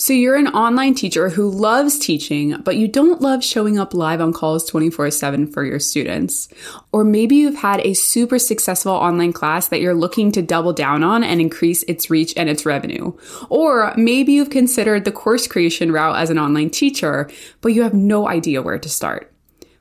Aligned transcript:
So 0.00 0.12
you're 0.12 0.36
an 0.36 0.46
online 0.46 0.94
teacher 0.94 1.28
who 1.28 1.50
loves 1.50 1.98
teaching, 1.98 2.60
but 2.62 2.76
you 2.76 2.86
don't 2.86 3.20
love 3.20 3.42
showing 3.42 3.80
up 3.80 3.92
live 3.92 4.20
on 4.20 4.32
calls 4.32 4.64
24 4.64 5.10
7 5.10 5.48
for 5.48 5.64
your 5.64 5.80
students. 5.80 6.48
Or 6.92 7.02
maybe 7.02 7.34
you've 7.34 7.56
had 7.56 7.80
a 7.80 7.94
super 7.94 8.38
successful 8.38 8.92
online 8.92 9.32
class 9.32 9.66
that 9.68 9.80
you're 9.80 9.96
looking 9.96 10.30
to 10.32 10.40
double 10.40 10.72
down 10.72 11.02
on 11.02 11.24
and 11.24 11.40
increase 11.40 11.82
its 11.82 12.10
reach 12.10 12.32
and 12.36 12.48
its 12.48 12.64
revenue. 12.64 13.12
Or 13.50 13.92
maybe 13.96 14.34
you've 14.34 14.50
considered 14.50 15.04
the 15.04 15.10
course 15.10 15.48
creation 15.48 15.90
route 15.90 16.16
as 16.16 16.30
an 16.30 16.38
online 16.38 16.70
teacher, 16.70 17.28
but 17.60 17.72
you 17.72 17.82
have 17.82 17.92
no 17.92 18.28
idea 18.28 18.62
where 18.62 18.78
to 18.78 18.88
start. 18.88 19.32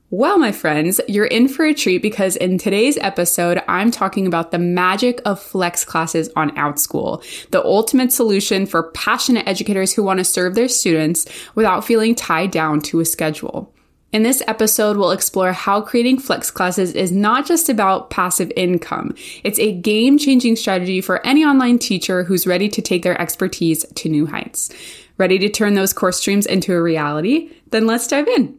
Well, 0.09 0.37
my 0.37 0.53
friends, 0.53 1.01
you're 1.09 1.25
in 1.25 1.49
for 1.49 1.65
a 1.65 1.73
treat 1.73 2.01
because 2.01 2.37
in 2.37 2.57
today's 2.57 2.97
episode, 2.99 3.61
I'm 3.67 3.91
talking 3.91 4.25
about 4.25 4.51
the 4.51 4.57
magic 4.57 5.19
of 5.25 5.37
flex 5.37 5.83
classes 5.83 6.29
on 6.33 6.55
OutSchool, 6.55 7.49
the 7.51 7.61
ultimate 7.61 8.13
solution 8.13 8.65
for 8.65 8.89
passionate 8.91 9.45
educators 9.45 9.91
who 9.91 10.03
want 10.03 10.19
to 10.19 10.23
serve 10.23 10.55
their 10.55 10.69
students 10.69 11.25
without 11.55 11.83
feeling 11.83 12.15
tied 12.15 12.51
down 12.51 12.79
to 12.83 13.01
a 13.01 13.05
schedule. 13.05 13.73
In 14.13 14.23
this 14.23 14.41
episode, 14.47 14.95
we'll 14.95 15.11
explore 15.11 15.51
how 15.51 15.81
creating 15.81 16.19
flex 16.19 16.49
classes 16.49 16.93
is 16.93 17.11
not 17.11 17.45
just 17.45 17.67
about 17.67 18.09
passive 18.09 18.49
income. 18.55 19.13
It's 19.43 19.59
a 19.59 19.73
game 19.73 20.17
changing 20.17 20.55
strategy 20.55 21.01
for 21.01 21.25
any 21.27 21.43
online 21.43 21.79
teacher 21.79 22.23
who's 22.23 22.47
ready 22.47 22.69
to 22.69 22.81
take 22.81 23.03
their 23.03 23.19
expertise 23.19 23.83
to 23.83 24.07
new 24.07 24.25
heights. 24.25 24.69
Ready 25.17 25.37
to 25.39 25.49
turn 25.49 25.73
those 25.73 25.91
course 25.91 26.17
streams 26.17 26.45
into 26.45 26.73
a 26.73 26.81
reality? 26.81 27.51
Then 27.71 27.87
let's 27.87 28.07
dive 28.07 28.29
in. 28.29 28.57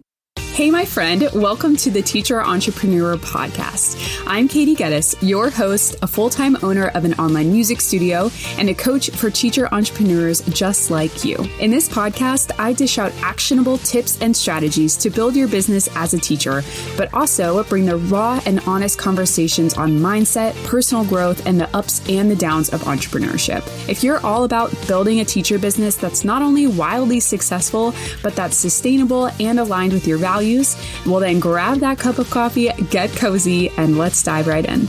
Hey, 0.59 0.73
my 0.73 0.85
friend, 0.85 1.29
welcome 1.35 1.77
to 1.77 1.89
the 1.89 2.03
Teacher 2.03 2.43
Entrepreneur 2.43 3.17
Podcast. 3.17 3.97
I'm 4.27 4.48
Katie 4.48 4.75
Gettys, 4.75 5.15
your 5.23 5.51
host, 5.51 5.95
a 6.03 6.09
full 6.09 6.29
time 6.29 6.57
owner 6.65 6.89
of 6.97 7.05
an 7.05 7.15
online 7.15 7.53
music 7.53 7.81
studio, 7.81 8.29
and 8.59 8.69
a 8.69 8.75
coach 8.75 9.09
for 9.11 9.31
teacher 9.31 9.73
entrepreneurs 9.73 10.41
just 10.48 10.91
like 10.91 11.25
you. 11.25 11.37
In 11.61 11.71
this 11.71 11.89
podcast, 11.89 12.51
I 12.59 12.73
dish 12.73 12.98
out 12.98 13.12
actionable 13.23 13.79
tips 13.79 14.21
and 14.21 14.37
strategies 14.37 14.97
to 14.97 15.11
build 15.11 15.36
your 15.36 15.47
business 15.47 15.89
as 15.95 16.12
a 16.12 16.19
teacher, 16.19 16.64
but 16.97 17.14
also 17.14 17.62
bring 17.62 17.86
the 17.86 17.97
raw 17.97 18.41
and 18.45 18.59
honest 18.67 18.98
conversations 18.98 19.75
on 19.75 19.92
mindset, 20.01 20.56
personal 20.64 21.05
growth, 21.05 21.47
and 21.47 21.61
the 21.61 21.73
ups 21.77 22.03
and 22.09 22.29
the 22.29 22.34
downs 22.34 22.70
of 22.70 22.81
entrepreneurship. 22.81 23.62
If 23.89 24.03
you're 24.03 24.19
all 24.27 24.42
about 24.42 24.75
building 24.89 25.20
a 25.20 25.25
teacher 25.25 25.56
business 25.56 25.95
that's 25.95 26.25
not 26.25 26.42
only 26.42 26.67
wildly 26.67 27.20
successful, 27.20 27.95
but 28.25 28.34
that's 28.34 28.56
sustainable 28.56 29.31
and 29.39 29.61
aligned 29.61 29.92
with 29.92 30.09
your 30.09 30.19
values, 30.19 30.48
values? 30.49 30.77
Well, 31.07 31.21
then 31.21 31.41
grab 31.41 31.79
that 31.79 31.99
cup 31.99 32.19
of 32.19 32.31
coffee, 32.31 32.71
get 32.91 33.11
cozy, 33.11 33.71
and 33.71 33.99
let's 33.99 34.23
dive 34.23 34.47
right 34.47 34.65
in. 34.65 34.89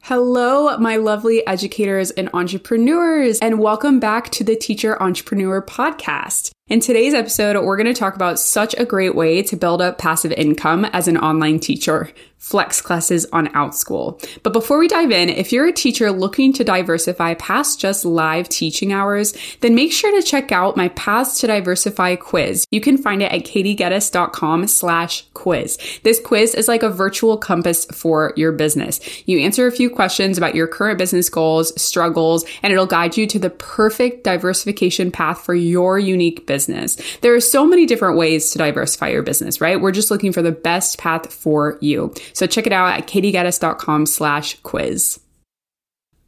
Hello, 0.00 0.76
my 0.78 0.96
lovely 0.96 1.46
educators 1.46 2.10
and 2.10 2.28
entrepreneurs, 2.34 3.38
and 3.38 3.60
welcome 3.60 4.00
back 4.00 4.30
to 4.30 4.44
the 4.44 4.56
Teacher 4.56 5.00
Entrepreneur 5.00 5.62
Podcast. 5.62 6.50
In 6.68 6.80
today's 6.80 7.14
episode, 7.14 7.62
we're 7.64 7.76
going 7.76 7.86
to 7.86 7.98
talk 7.98 8.16
about 8.16 8.38
such 8.38 8.74
a 8.76 8.84
great 8.84 9.14
way 9.14 9.42
to 9.42 9.56
build 9.56 9.80
up 9.80 9.98
passive 9.98 10.32
income 10.32 10.84
as 10.86 11.06
an 11.06 11.16
online 11.16 11.60
teacher 11.60 12.10
flex 12.42 12.82
classes 12.82 13.24
on 13.32 13.46
OutSchool. 13.48 14.20
But 14.42 14.52
before 14.52 14.78
we 14.78 14.88
dive 14.88 15.12
in, 15.12 15.28
if 15.28 15.52
you're 15.52 15.68
a 15.68 15.72
teacher 15.72 16.10
looking 16.10 16.52
to 16.54 16.64
diversify 16.64 17.34
past 17.34 17.78
just 17.78 18.04
live 18.04 18.48
teaching 18.48 18.92
hours, 18.92 19.32
then 19.60 19.76
make 19.76 19.92
sure 19.92 20.10
to 20.10 20.26
check 20.26 20.50
out 20.50 20.76
my 20.76 20.88
Paths 20.88 21.40
to 21.40 21.46
Diversify 21.46 22.16
quiz. 22.16 22.66
You 22.72 22.80
can 22.80 22.98
find 22.98 23.22
it 23.22 23.30
at 23.30 23.44
katiegettys.com 23.44 24.66
slash 24.66 25.24
quiz. 25.34 25.78
This 26.02 26.20
quiz 26.20 26.56
is 26.56 26.66
like 26.66 26.82
a 26.82 26.90
virtual 26.90 27.38
compass 27.38 27.84
for 27.86 28.32
your 28.36 28.50
business. 28.50 29.00
You 29.24 29.38
answer 29.38 29.68
a 29.68 29.72
few 29.72 29.88
questions 29.88 30.36
about 30.36 30.56
your 30.56 30.66
current 30.66 30.98
business 30.98 31.30
goals, 31.30 31.80
struggles, 31.80 32.44
and 32.64 32.72
it'll 32.72 32.86
guide 32.86 33.16
you 33.16 33.28
to 33.28 33.38
the 33.38 33.50
perfect 33.50 34.24
diversification 34.24 35.12
path 35.12 35.44
for 35.44 35.54
your 35.54 35.96
unique 35.96 36.44
business. 36.46 36.96
There 37.20 37.34
are 37.36 37.40
so 37.40 37.64
many 37.64 37.86
different 37.86 38.18
ways 38.18 38.50
to 38.50 38.58
diversify 38.58 39.10
your 39.10 39.22
business, 39.22 39.60
right? 39.60 39.80
We're 39.80 39.92
just 39.92 40.10
looking 40.10 40.32
for 40.32 40.42
the 40.42 40.50
best 40.50 40.98
path 40.98 41.32
for 41.32 41.78
you. 41.80 42.12
So 42.32 42.46
check 42.46 42.66
it 42.66 42.72
out 42.72 42.98
at 42.98 43.06
katiegettys.com 43.06 44.06
slash 44.06 44.60
quiz. 44.62 45.20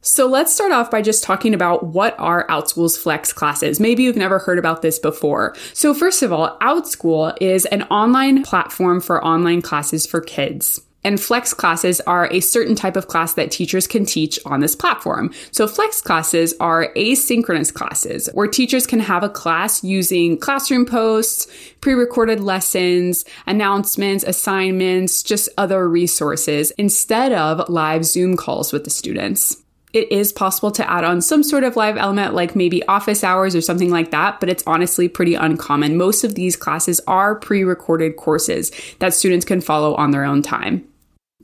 So 0.01 0.27
let's 0.27 0.53
start 0.53 0.71
off 0.71 0.91
by 0.91 1.01
just 1.01 1.23
talking 1.23 1.55
about 1.55 1.87
what 1.87 2.15
are 2.19 2.45
OutSchool's 2.47 2.95
Flex 2.95 3.33
classes. 3.33 3.79
Maybe 3.79 4.03
you've 4.03 4.15
never 4.15 4.37
heard 4.37 4.59
about 4.59 4.83
this 4.83 4.99
before. 4.99 5.55
So 5.73 5.95
first 5.95 6.21
of 6.21 6.31
all, 6.31 6.59
OutSchool 6.59 7.35
is 7.41 7.65
an 7.65 7.81
online 7.83 8.43
platform 8.43 9.01
for 9.01 9.25
online 9.25 9.63
classes 9.63 10.05
for 10.05 10.21
kids. 10.21 10.79
And 11.05 11.21
flex 11.21 11.53
classes 11.53 12.01
are 12.01 12.27
a 12.31 12.39
certain 12.39 12.73
type 12.73 12.97
of 12.97 13.07
class 13.07 13.33
that 13.33 13.51
teachers 13.51 13.85
can 13.85 14.05
teach 14.05 14.39
on 14.43 14.59
this 14.59 14.75
platform. 14.75 15.31
So 15.51 15.67
flex 15.67 16.01
classes 16.01 16.55
are 16.59 16.91
asynchronous 16.95 17.71
classes 17.71 18.27
where 18.33 18.47
teachers 18.47 18.87
can 18.87 18.99
have 19.01 19.21
a 19.21 19.29
class 19.29 19.83
using 19.83 20.35
classroom 20.35 20.83
posts, 20.83 21.47
pre-recorded 21.79 22.39
lessons, 22.39 23.23
announcements, 23.45 24.23
assignments, 24.23 25.21
just 25.21 25.47
other 25.59 25.87
resources 25.87 26.71
instead 26.71 27.31
of 27.31 27.69
live 27.69 28.03
Zoom 28.03 28.35
calls 28.35 28.73
with 28.73 28.83
the 28.83 28.89
students 28.89 29.61
it 29.95 30.11
is 30.11 30.33
possible 30.33 30.71
to 30.71 30.91
add 30.91 31.05
on 31.05 31.21
some 31.21 31.41
sort 31.41 31.63
of 31.63 31.77
live 31.77 31.95
element 31.95 32.33
like 32.33 32.53
maybe 32.53 32.85
office 32.87 33.23
hours 33.23 33.55
or 33.55 33.61
something 33.61 33.89
like 33.89 34.11
that, 34.11 34.41
but 34.41 34.49
it's 34.49 34.63
honestly 34.67 35.07
pretty 35.07 35.35
uncommon. 35.35 35.95
Most 35.95 36.25
of 36.25 36.35
these 36.35 36.57
classes 36.57 36.99
are 37.07 37.33
pre 37.33 37.63
recorded 37.63 38.17
courses 38.17 38.73
that 38.99 39.13
students 39.13 39.45
can 39.45 39.61
follow 39.61 39.95
on 39.95 40.11
their 40.11 40.25
own 40.25 40.41
time. 40.41 40.85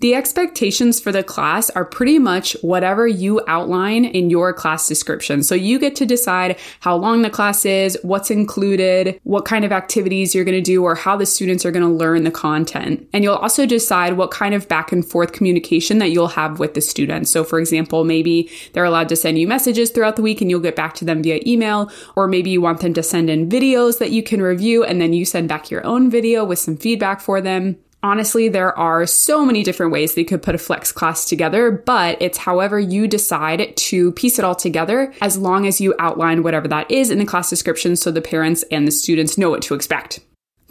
The 0.02 0.16
expectations 0.16 1.00
for 1.00 1.12
the 1.12 1.22
class 1.22 1.70
are 1.70 1.86
pretty 1.86 2.18
much 2.18 2.58
whatever 2.62 3.08
you 3.08 3.40
outline 3.48 4.04
in 4.04 4.32
your 4.32 4.52
class 4.52 4.88
description. 4.88 5.44
So 5.44 5.54
you 5.54 5.78
get 5.78 5.96
to 5.98 6.08
decide 6.08 6.58
how 6.80 6.96
long 6.96 7.22
the 7.22 7.30
class 7.30 7.66
is, 7.66 8.00
what's 8.02 8.32
included, 8.32 9.20
what 9.26 9.46
kind 9.46 9.64
of 9.64 9.72
activities 9.72 10.34
you're 10.34 10.44
going 10.44 10.58
to 10.58 10.60
do, 10.62 10.84
or 10.84 10.96
how 10.96 11.18
the 11.18 11.28
students 11.28 11.68
are 11.68 11.72
going 11.72 11.86
to 11.86 11.88
learn 11.88 12.24
the 12.24 12.32
content. 12.32 13.08
And 13.14 13.24
you'll 13.24 13.36
also 13.36 13.68
decide 13.68 14.18
what 14.18 14.32
kind 14.32 14.56
of 14.56 14.68
back 14.68 14.92
and 14.92 15.06
forth 15.06 15.34
communication 15.34 16.00
that 16.00 16.10
you'll 16.10 16.30
have 16.30 16.58
with 16.58 16.74
the 16.74 16.82
students. 16.82 17.30
So 17.30 17.44
for 17.44 17.60
example, 17.60 18.04
maybe 18.04 18.50
they're 18.74 18.84
allowed 18.84 19.10
to 19.10 19.16
send 19.16 19.38
you 19.38 19.48
messages 19.48 19.92
throughout 19.92 20.16
the 20.16 20.24
week 20.24 20.42
and 20.42 20.50
you'll 20.50 20.62
get 20.62 20.76
back 20.76 20.96
to 20.96 21.06
them 21.06 21.22
via 21.22 21.42
email, 21.46 21.92
or 22.16 22.28
maybe 22.28 22.50
you 22.50 22.60
want 22.60 22.80
them 22.80 22.96
to 22.96 23.04
send 23.04 23.30
in 23.30 23.48
videos 23.48 24.00
that 24.00 24.10
you 24.10 24.24
can 24.24 24.42
review 24.42 24.84
and 24.84 25.00
then 25.00 25.14
you 25.14 25.26
send 25.26 25.48
back 25.48 25.70
your 25.70 25.86
own 25.86 26.10
video 26.10 26.44
with 26.44 26.58
some 26.58 26.76
feedback 26.76 27.22
for 27.22 27.40
them. 27.40 27.78
Honestly, 28.04 28.50
there 28.50 28.78
are 28.78 29.06
so 29.06 29.46
many 29.46 29.64
different 29.64 29.92
ways 29.92 30.16
that 30.16 30.22
you 30.22 30.26
could 30.26 30.42
put 30.42 30.56
a 30.56 30.58
flex 30.58 30.92
class 30.92 31.26
together, 31.26 31.70
but 31.70 32.20
it's 32.20 32.40
however 32.40 32.80
you 32.80 33.08
decide 33.08 33.76
to 33.78 34.12
piece 34.14 34.40
it 34.40 34.46
all 34.46 34.56
together 34.56 35.14
as 35.22 35.38
long 35.38 35.68
as 35.68 35.80
you 35.80 35.94
outline 36.00 36.42
whatever 36.42 36.68
that 36.68 36.90
is 36.90 37.12
in 37.12 37.20
the 37.20 37.26
class 37.26 37.50
description 37.50 37.96
so 37.96 38.10
the 38.10 38.22
parents 38.22 38.64
and 38.72 38.88
the 38.88 38.92
students 38.92 39.38
know 39.38 39.52
what 39.52 39.62
to 39.62 39.76
expect. 39.76 40.20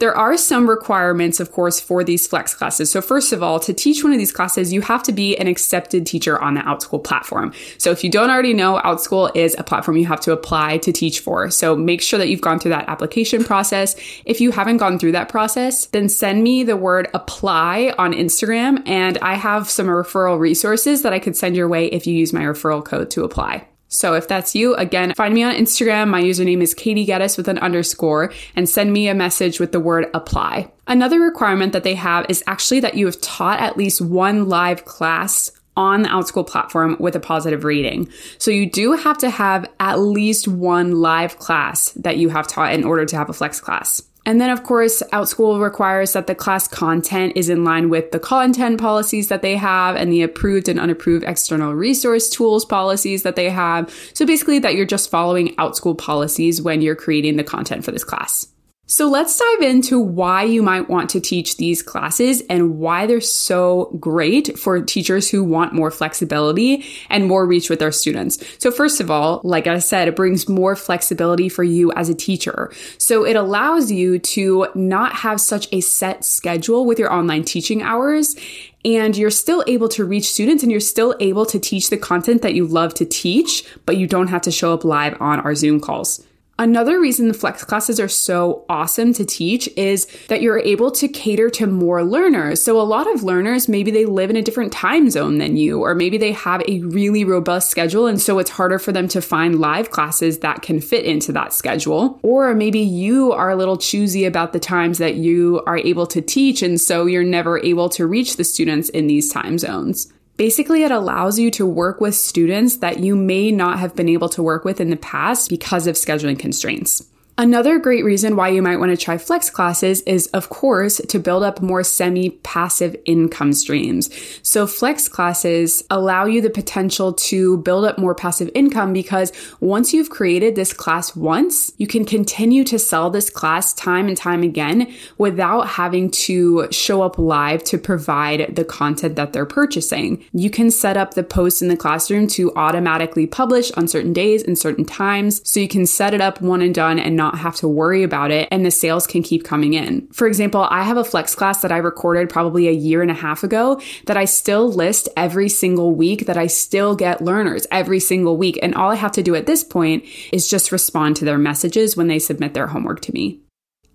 There 0.01 0.17
are 0.17 0.35
some 0.35 0.67
requirements, 0.67 1.39
of 1.39 1.51
course, 1.51 1.79
for 1.79 2.03
these 2.03 2.25
flex 2.25 2.55
classes. 2.55 2.89
So 2.91 3.03
first 3.03 3.31
of 3.33 3.43
all, 3.43 3.59
to 3.59 3.71
teach 3.71 4.03
one 4.03 4.11
of 4.11 4.17
these 4.17 4.31
classes, 4.31 4.73
you 4.73 4.81
have 4.81 5.03
to 5.03 5.11
be 5.11 5.37
an 5.37 5.45
accepted 5.45 6.07
teacher 6.07 6.41
on 6.41 6.55
the 6.55 6.61
OutSchool 6.61 7.03
platform. 7.03 7.53
So 7.77 7.91
if 7.91 8.03
you 8.03 8.09
don't 8.09 8.31
already 8.31 8.55
know, 8.55 8.81
OutSchool 8.83 9.35
is 9.35 9.55
a 9.59 9.63
platform 9.63 9.97
you 9.97 10.07
have 10.07 10.19
to 10.21 10.31
apply 10.31 10.79
to 10.79 10.91
teach 10.91 11.19
for. 11.19 11.51
So 11.51 11.75
make 11.75 12.01
sure 12.01 12.17
that 12.17 12.29
you've 12.29 12.41
gone 12.41 12.57
through 12.57 12.71
that 12.71 12.89
application 12.89 13.43
process. 13.43 13.95
If 14.25 14.41
you 14.41 14.49
haven't 14.49 14.77
gone 14.77 14.97
through 14.97 15.11
that 15.11 15.29
process, 15.29 15.85
then 15.85 16.09
send 16.09 16.41
me 16.41 16.63
the 16.63 16.75
word 16.75 17.07
apply 17.13 17.93
on 17.99 18.13
Instagram 18.13 18.81
and 18.87 19.19
I 19.19 19.35
have 19.35 19.69
some 19.69 19.85
referral 19.85 20.39
resources 20.39 21.03
that 21.03 21.13
I 21.13 21.19
could 21.19 21.37
send 21.37 21.55
your 21.55 21.67
way 21.67 21.85
if 21.85 22.07
you 22.07 22.15
use 22.15 22.33
my 22.33 22.41
referral 22.41 22.83
code 22.83 23.11
to 23.11 23.23
apply. 23.23 23.67
So 23.91 24.13
if 24.13 24.27
that's 24.27 24.55
you, 24.55 24.73
again, 24.75 25.13
find 25.15 25.33
me 25.33 25.43
on 25.43 25.53
Instagram. 25.53 26.07
My 26.07 26.21
username 26.21 26.61
is 26.61 26.73
Katie 26.73 27.05
Gettys 27.05 27.35
with 27.35 27.49
an 27.49 27.59
underscore 27.59 28.31
and 28.55 28.67
send 28.67 28.93
me 28.93 29.09
a 29.09 29.13
message 29.13 29.59
with 29.59 29.73
the 29.73 29.81
word 29.81 30.09
apply. 30.13 30.71
Another 30.87 31.19
requirement 31.19 31.73
that 31.73 31.83
they 31.83 31.95
have 31.95 32.25
is 32.29 32.41
actually 32.47 32.79
that 32.79 32.95
you 32.95 33.05
have 33.05 33.19
taught 33.19 33.59
at 33.59 33.75
least 33.75 33.99
one 33.99 34.47
live 34.47 34.85
class 34.85 35.51
on 35.75 36.03
the 36.03 36.09
OutSchool 36.09 36.47
platform 36.47 36.95
with 36.99 37.15
a 37.17 37.19
positive 37.19 37.65
rating. 37.65 38.09
So 38.37 38.49
you 38.49 38.69
do 38.69 38.93
have 38.93 39.17
to 39.19 39.29
have 39.29 39.69
at 39.79 39.99
least 39.99 40.47
one 40.47 41.01
live 41.01 41.37
class 41.37 41.91
that 41.93 42.17
you 42.17 42.29
have 42.29 42.47
taught 42.47 42.73
in 42.73 42.85
order 42.85 43.05
to 43.05 43.17
have 43.17 43.29
a 43.29 43.33
flex 43.33 43.59
class. 43.59 44.01
And 44.25 44.39
then, 44.39 44.51
of 44.51 44.63
course, 44.63 45.01
OutSchool 45.11 45.61
requires 45.61 46.13
that 46.13 46.27
the 46.27 46.35
class 46.35 46.67
content 46.67 47.33
is 47.35 47.49
in 47.49 47.63
line 47.63 47.89
with 47.89 48.11
the 48.11 48.19
content 48.19 48.79
policies 48.79 49.29
that 49.29 49.41
they 49.41 49.55
have 49.55 49.95
and 49.95 50.11
the 50.11 50.21
approved 50.21 50.69
and 50.69 50.79
unapproved 50.79 51.23
external 51.23 51.73
resource 51.73 52.29
tools 52.29 52.63
policies 52.63 53.23
that 53.23 53.35
they 53.35 53.49
have. 53.49 53.91
So 54.13 54.25
basically, 54.25 54.59
that 54.59 54.75
you're 54.75 54.85
just 54.85 55.09
following 55.09 55.55
OutSchool 55.55 55.97
policies 55.97 56.61
when 56.61 56.81
you're 56.81 56.95
creating 56.95 57.37
the 57.37 57.43
content 57.43 57.83
for 57.83 57.91
this 57.91 58.03
class. 58.03 58.50
So 58.91 59.09
let's 59.09 59.37
dive 59.37 59.61
into 59.61 60.01
why 60.01 60.43
you 60.43 60.61
might 60.61 60.89
want 60.89 61.09
to 61.11 61.21
teach 61.21 61.55
these 61.55 61.81
classes 61.81 62.43
and 62.49 62.77
why 62.77 63.05
they're 63.05 63.21
so 63.21 63.85
great 64.01 64.59
for 64.59 64.81
teachers 64.81 65.29
who 65.29 65.45
want 65.45 65.71
more 65.71 65.91
flexibility 65.91 66.83
and 67.09 67.25
more 67.25 67.47
reach 67.47 67.69
with 67.69 67.79
their 67.79 67.93
students. 67.93 68.37
So 68.57 68.69
first 68.69 68.99
of 68.99 69.09
all, 69.09 69.39
like 69.45 69.65
I 69.65 69.79
said, 69.79 70.09
it 70.09 70.17
brings 70.17 70.49
more 70.49 70.75
flexibility 70.75 71.47
for 71.47 71.63
you 71.63 71.93
as 71.93 72.09
a 72.09 72.13
teacher. 72.13 72.69
So 72.97 73.25
it 73.25 73.37
allows 73.37 73.93
you 73.93 74.19
to 74.19 74.67
not 74.75 75.13
have 75.13 75.39
such 75.39 75.69
a 75.71 75.79
set 75.79 76.25
schedule 76.25 76.85
with 76.85 76.99
your 76.99 77.13
online 77.13 77.45
teaching 77.45 77.81
hours 77.81 78.35
and 78.83 79.15
you're 79.15 79.29
still 79.29 79.63
able 79.67 79.87
to 79.87 80.03
reach 80.03 80.29
students 80.29 80.63
and 80.63 80.71
you're 80.71 80.81
still 80.81 81.15
able 81.21 81.45
to 81.45 81.59
teach 81.59 81.91
the 81.91 81.97
content 81.97 82.41
that 82.41 82.55
you 82.55 82.67
love 82.67 82.93
to 82.95 83.05
teach, 83.05 83.63
but 83.85 83.95
you 83.95 84.05
don't 84.05 84.27
have 84.27 84.41
to 84.41 84.51
show 84.51 84.73
up 84.73 84.83
live 84.83 85.15
on 85.21 85.39
our 85.39 85.55
Zoom 85.55 85.79
calls. 85.79 86.25
Another 86.61 87.01
reason 87.01 87.27
the 87.27 87.33
flex 87.33 87.63
classes 87.63 87.99
are 87.99 88.07
so 88.07 88.65
awesome 88.69 89.13
to 89.13 89.25
teach 89.25 89.67
is 89.75 90.05
that 90.27 90.43
you're 90.43 90.59
able 90.59 90.91
to 90.91 91.07
cater 91.07 91.49
to 91.49 91.65
more 91.65 92.03
learners. 92.03 92.61
So 92.61 92.79
a 92.79 92.83
lot 92.83 93.11
of 93.11 93.23
learners, 93.23 93.67
maybe 93.67 93.89
they 93.89 94.05
live 94.05 94.29
in 94.29 94.35
a 94.35 94.43
different 94.43 94.71
time 94.71 95.09
zone 95.09 95.39
than 95.39 95.57
you, 95.57 95.81
or 95.81 95.95
maybe 95.95 96.19
they 96.19 96.33
have 96.33 96.61
a 96.67 96.81
really 96.81 97.25
robust 97.25 97.71
schedule. 97.71 98.05
And 98.05 98.21
so 98.21 98.37
it's 98.37 98.51
harder 98.51 98.77
for 98.77 98.91
them 98.91 99.07
to 99.07 99.23
find 99.23 99.59
live 99.59 99.89
classes 99.89 100.37
that 100.41 100.61
can 100.61 100.79
fit 100.79 101.03
into 101.03 101.31
that 101.31 101.51
schedule. 101.51 102.19
Or 102.21 102.53
maybe 102.53 102.81
you 102.81 103.31
are 103.31 103.49
a 103.49 103.55
little 103.55 103.77
choosy 103.77 104.25
about 104.25 104.53
the 104.53 104.59
times 104.59 104.99
that 104.99 105.15
you 105.15 105.63
are 105.65 105.79
able 105.79 106.05
to 106.05 106.21
teach. 106.21 106.61
And 106.61 106.79
so 106.79 107.07
you're 107.07 107.23
never 107.23 107.57
able 107.65 107.89
to 107.89 108.05
reach 108.05 108.35
the 108.35 108.43
students 108.43 108.89
in 108.89 109.07
these 109.07 109.33
time 109.33 109.57
zones. 109.57 110.13
Basically, 110.37 110.83
it 110.83 110.91
allows 110.91 111.37
you 111.37 111.51
to 111.51 111.65
work 111.65 112.01
with 112.01 112.15
students 112.15 112.77
that 112.77 112.99
you 112.99 113.15
may 113.15 113.51
not 113.51 113.79
have 113.79 113.95
been 113.95 114.09
able 114.09 114.29
to 114.29 114.41
work 114.41 114.65
with 114.65 114.81
in 114.81 114.89
the 114.89 114.95
past 114.95 115.49
because 115.49 115.87
of 115.87 115.95
scheduling 115.95 116.39
constraints. 116.39 117.05
Another 117.41 117.79
great 117.79 118.05
reason 118.05 118.35
why 118.35 118.49
you 118.49 118.61
might 118.61 118.77
want 118.77 118.91
to 118.91 119.03
try 119.03 119.17
flex 119.17 119.49
classes 119.49 120.01
is, 120.01 120.27
of 120.27 120.49
course, 120.49 120.97
to 120.97 121.17
build 121.17 121.41
up 121.41 121.59
more 121.59 121.83
semi 121.83 122.29
passive 122.29 122.95
income 123.05 123.51
streams. 123.53 124.11
So, 124.43 124.67
flex 124.67 125.07
classes 125.07 125.83
allow 125.89 126.25
you 126.25 126.41
the 126.41 126.51
potential 126.51 127.13
to 127.13 127.57
build 127.57 127.83
up 127.85 127.97
more 127.97 128.13
passive 128.13 128.51
income 128.53 128.93
because 128.93 129.31
once 129.59 129.91
you've 129.91 130.11
created 130.11 130.53
this 130.53 130.71
class 130.71 131.15
once, 131.15 131.71
you 131.77 131.87
can 131.87 132.05
continue 132.05 132.63
to 132.63 132.77
sell 132.77 133.09
this 133.09 133.31
class 133.31 133.73
time 133.73 134.07
and 134.07 134.15
time 134.15 134.43
again 134.43 134.93
without 135.17 135.67
having 135.67 136.11
to 136.11 136.67
show 136.69 137.01
up 137.01 137.17
live 137.17 137.63
to 137.63 137.79
provide 137.79 138.55
the 138.55 138.63
content 138.63 139.15
that 139.15 139.33
they're 139.33 139.47
purchasing. 139.47 140.23
You 140.31 140.51
can 140.51 140.69
set 140.69 140.95
up 140.95 141.15
the 141.15 141.23
posts 141.23 141.63
in 141.63 141.69
the 141.69 141.75
classroom 141.75 142.27
to 142.37 142.53
automatically 142.55 143.25
publish 143.25 143.71
on 143.71 143.87
certain 143.87 144.13
days 144.13 144.43
and 144.43 144.59
certain 144.59 144.85
times. 144.85 145.41
So, 145.43 145.59
you 145.59 145.67
can 145.67 145.87
set 145.87 146.13
it 146.13 146.21
up 146.21 146.39
one 146.39 146.61
and 146.61 146.75
done 146.75 146.99
and 146.99 147.15
not 147.15 147.30
not 147.31 147.39
have 147.39 147.55
to 147.57 147.67
worry 147.67 148.03
about 148.03 148.31
it 148.31 148.47
and 148.51 148.65
the 148.65 148.71
sales 148.71 149.07
can 149.07 149.23
keep 149.23 149.43
coming 149.43 149.73
in. 149.73 150.07
For 150.11 150.27
example, 150.27 150.67
I 150.69 150.83
have 150.83 150.97
a 150.97 151.03
flex 151.03 151.35
class 151.35 151.61
that 151.61 151.71
I 151.71 151.77
recorded 151.77 152.29
probably 152.29 152.67
a 152.67 152.71
year 152.71 153.01
and 153.01 153.11
a 153.11 153.15
half 153.15 153.43
ago 153.43 153.81
that 154.05 154.17
I 154.17 154.25
still 154.25 154.71
list 154.71 155.09
every 155.15 155.49
single 155.49 155.95
week 155.95 156.25
that 156.25 156.37
I 156.37 156.47
still 156.47 156.95
get 156.95 157.21
learners 157.21 157.65
every 157.71 157.99
single 157.99 158.37
week. 158.37 158.59
And 158.61 158.75
all 158.75 158.91
I 158.91 158.95
have 158.95 159.11
to 159.13 159.23
do 159.23 159.35
at 159.35 159.45
this 159.45 159.63
point 159.63 160.05
is 160.31 160.49
just 160.49 160.71
respond 160.71 161.15
to 161.17 161.25
their 161.25 161.37
messages 161.37 161.95
when 161.95 162.07
they 162.07 162.19
submit 162.19 162.53
their 162.53 162.67
homework 162.67 163.01
to 163.01 163.13
me. 163.13 163.39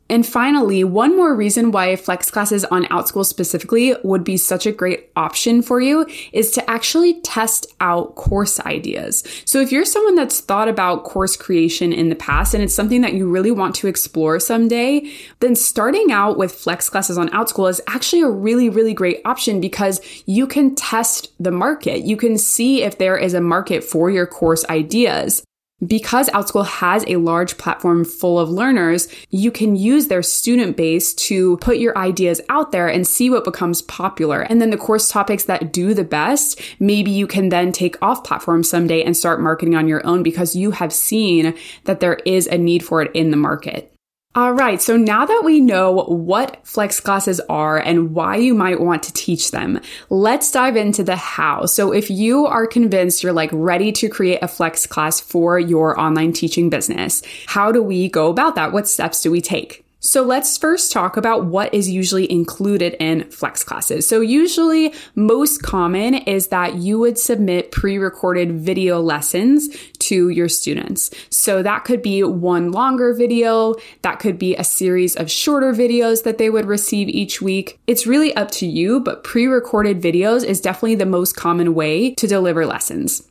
And 0.09 0.27
finally, 0.27 0.85
one 0.85 1.17
more 1.17 1.35
reason 1.35 1.73
why 1.73 1.97
flex 1.97 2.31
classes 2.31 2.65
on 2.67 2.85
OutSchool 2.85 3.27
specifically 3.27 3.95
would 4.05 4.23
be 4.23 4.37
such 4.37 4.67
a 4.67 4.73
great 4.73 5.11
option 5.17 5.63
for 5.63 5.81
you 5.81 6.07
is 6.33 6.51
to 6.53 6.71
actually 6.71 7.21
test 7.23 7.67
out 7.81 8.15
course 8.15 8.61
ideas. 8.61 9.25
So 9.45 9.61
if 9.61 9.73
you're 9.73 9.85
someone 9.85 10.15
that's 10.15 10.41
thought 10.41 10.69
about 10.69 11.05
course 11.05 11.37
creation 11.37 11.93
in 11.93 12.09
the 12.09 12.15
past 12.15 12.55
and 12.55 12.63
it's 12.63 12.75
something 12.75 13.01
that 13.01 13.15
you 13.15 13.29
really 13.29 13.51
want 13.51 13.75
to 13.77 13.89
explore 13.89 14.39
someday, 14.39 15.11
then 15.41 15.57
starting 15.57 16.13
out 16.13 16.39
with 16.39 16.53
flex 16.53 16.89
classes 16.89 17.19
on 17.19 17.29
OutSchool 17.31 17.71
is 17.71 17.83
actually 17.89 18.23
a 18.23 18.29
really, 18.29 18.69
really 18.69 18.95
great 18.95 19.21
option 19.25 19.61
because 19.61 20.01
you 20.27 20.47
can 20.47 20.75
test 20.75 21.33
the 21.41 21.51
market. 21.51 22.05
You 22.05 22.17
can 22.17 22.39
see 22.39 22.83
if 22.83 22.99
there 22.99 23.17
is 23.17 23.35
a 23.35 23.41
market 23.41 23.83
for 23.83 24.11
your 24.11 24.27
course 24.27 24.65
ideas. 24.67 25.46
Because 25.85 26.31
OutSchool 26.31 26.67
has 26.67 27.05
a 27.07 27.17
large 27.17 27.59
platform 27.59 28.07
full 28.07 28.39
of 28.39 28.49
learners, 28.49 29.09
you 29.29 29.51
can 29.51 29.77
use 29.77 30.07
their 30.07 30.23
student 30.23 30.75
base 30.75 31.13
to 31.15 31.59
put 31.59 31.77
your 31.77 31.97
ideas 31.99 32.41
out 32.49 32.73
there 32.73 32.89
and 32.89 33.07
see 33.07 33.29
what 33.29 33.45
becomes 33.45 33.83
popular. 33.83 34.41
And 34.41 34.63
then 34.63 34.71
the 34.71 34.79
course 34.79 35.11
topics 35.11 35.45
that 35.45 35.75
do 35.75 35.93
the 35.93 36.03
best, 36.03 36.63
maybe 36.81 37.11
you 37.11 37.27
can 37.27 37.51
then 37.51 37.73
take 37.73 38.01
off 38.01 38.25
platform 38.25 38.63
someday 38.63 39.03
and 39.03 39.15
start 39.15 39.39
marketing 39.39 39.75
on 39.75 39.87
your 39.87 40.05
own 40.07 40.23
because 40.23 40.57
you 40.57 40.71
have 40.71 40.95
seen 40.95 41.55
that 41.85 42.01
there 42.01 42.21
is 42.25 42.47
a 42.47 42.57
need 42.57 42.83
for 42.83 43.03
it 43.03 43.11
in 43.15 43.31
the 43.31 43.37
market. 43.37 43.96
All 44.37 44.53
right. 44.53 44.83
So 44.83 44.99
now 44.99 45.25
that 45.25 45.43
we 45.47 45.61
know 45.61 45.93
what 45.93 46.59
flex 46.63 47.01
classes 47.01 47.41
are 47.49 47.79
and 47.79 48.13
why 48.13 48.37
you 48.37 48.53
might 48.53 48.79
want 48.79 49.03
to 49.05 49.13
teach 49.15 49.51
them, 49.51 49.81
let's 50.11 50.51
dive 50.51 50.77
into 50.77 51.03
the 51.03 51.17
how. 51.17 51.65
So 51.65 51.91
if 51.91 52.11
you 52.11 52.45
are 52.45 52.67
convinced 52.67 53.23
you're 53.23 53.33
like 53.33 53.49
ready 53.51 53.93
to 53.93 54.11
create 54.11 54.41
a 54.43 54.49
flex 54.49 54.87
class 54.87 55.21
for 55.21 55.59
your 55.59 55.99
online 55.99 56.35
teaching 56.35 56.69
business, 56.69 57.23
how 57.47 57.73
do 57.73 57.83
we 57.83 58.11
go 58.11 58.29
about 58.29 58.57
that? 58.57 58.73
What 58.73 58.87
steps 58.87 59.23
do 59.23 59.31
we 59.31 59.41
take? 59.41 59.86
So 60.01 60.23
let's 60.23 60.57
first 60.57 60.93
talk 60.93 61.17
about 61.17 61.47
what 61.47 61.73
is 61.75 61.89
usually 61.89 62.31
included 62.31 62.97
in 63.01 63.29
flex 63.31 63.65
classes. 63.65 64.07
So 64.07 64.21
usually 64.21 64.95
most 65.15 65.63
common 65.63 66.15
is 66.15 66.49
that 66.49 66.77
you 66.77 66.99
would 66.99 67.19
submit 67.19 67.73
pre-recorded 67.73 68.53
video 68.53 69.01
lessons 69.01 69.69
to 70.01 70.29
your 70.29 70.49
students. 70.49 71.11
So 71.31 71.63
that 71.63 71.85
could 71.85 72.03
be 72.03 72.23
one 72.23 72.73
longer 72.73 73.15
video, 73.15 73.75
that 74.03 74.21
could 74.21 74.39
be 74.39 74.55
a 74.55 74.65
series 74.65 75.17
of 75.17 75.31
shorter 75.31 75.73
videos 75.73 76.23
that 76.25 76.39
they 76.39 76.51
would 76.51 76.67
receive 76.67 77.09
each 77.09 77.43
week. 77.43 77.79
It's 77.87 78.07
really 78.07 78.35
up 78.37 78.51
to 78.53 78.67
you, 78.67 79.01
but 79.01 79.25
pre-recorded 79.25 80.01
videos 80.01 80.45
is 80.45 80.61
definitely 80.61 80.97
the 80.97 81.07
most 81.07 81.37
common 81.37 81.75
way 81.75 82.15
to 82.15 82.27
deliver 82.27 82.65
lessons. 82.65 83.27